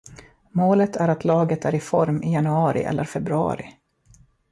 [0.51, 3.73] Målet är att laget är i form i januari eller februari.